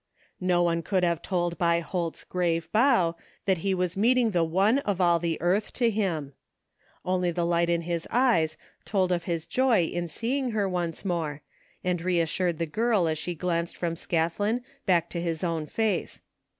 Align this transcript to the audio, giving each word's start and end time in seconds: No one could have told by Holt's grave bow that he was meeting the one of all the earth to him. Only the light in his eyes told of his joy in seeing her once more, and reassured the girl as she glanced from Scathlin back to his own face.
No 0.39 0.63
one 0.63 0.81
could 0.81 1.03
have 1.03 1.21
told 1.21 1.59
by 1.59 1.79
Holt's 1.79 2.23
grave 2.23 2.71
bow 2.71 3.15
that 3.45 3.59
he 3.59 3.75
was 3.75 3.95
meeting 3.95 4.31
the 4.31 4.43
one 4.43 4.79
of 4.79 4.99
all 4.99 5.19
the 5.19 5.39
earth 5.39 5.71
to 5.73 5.91
him. 5.91 6.33
Only 7.05 7.29
the 7.29 7.45
light 7.45 7.69
in 7.69 7.81
his 7.81 8.07
eyes 8.09 8.57
told 8.83 9.11
of 9.11 9.25
his 9.25 9.45
joy 9.45 9.83
in 9.83 10.07
seeing 10.07 10.49
her 10.53 10.67
once 10.67 11.05
more, 11.05 11.43
and 11.83 12.01
reassured 12.01 12.57
the 12.57 12.65
girl 12.65 13.07
as 13.07 13.19
she 13.19 13.35
glanced 13.35 13.77
from 13.77 13.93
Scathlin 13.95 14.63
back 14.87 15.07
to 15.11 15.21
his 15.21 15.43
own 15.43 15.67
face. 15.67 16.23